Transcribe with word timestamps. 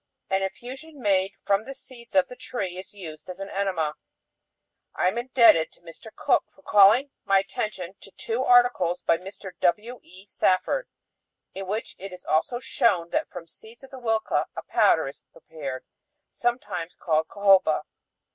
An 0.31 0.41
infusion 0.41 0.99
made 0.99 1.33
from 1.43 1.63
the 1.65 1.75
seeds 1.75 2.15
of 2.15 2.27
the 2.27 2.35
tree 2.35 2.75
is 2.79 2.91
used 2.91 3.29
as 3.29 3.39
an 3.39 3.51
enema. 3.51 3.93
I 4.95 5.09
am 5.09 5.19
indebted 5.19 5.71
to 5.73 5.81
Mr. 5.81 6.07
Cook 6.15 6.45
for 6.55 6.63
calling 6.63 7.11
my 7.23 7.37
attention 7.37 7.93
to 8.01 8.09
two 8.09 8.43
articles 8.43 9.03
by 9.03 9.19
Mr. 9.19 9.51
W. 9.59 9.99
E. 10.01 10.25
Safford 10.25 10.87
in 11.53 11.67
which 11.67 11.95
it 11.99 12.11
is 12.11 12.25
also 12.25 12.59
shown 12.59 13.11
that 13.11 13.29
from 13.29 13.45
seeds 13.45 13.83
of 13.83 13.91
the 13.91 13.99
huilca 13.99 14.45
a 14.55 14.63
powder 14.63 15.07
is 15.07 15.23
prepared, 15.31 15.83
sometimes 16.31 16.95
called 16.95 17.27
cohoba. 17.27 17.83